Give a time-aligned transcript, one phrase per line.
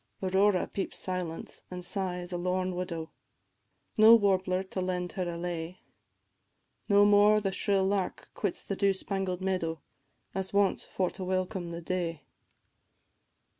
[0.23, 3.11] Aurora peeps silent, and sighs a lorn widow,
[3.99, 5.81] No warbler to lend her a lay,
[6.89, 9.79] No more the shrill lark quits the dew spangled meadow,
[10.33, 12.23] As wont for to welcome the day.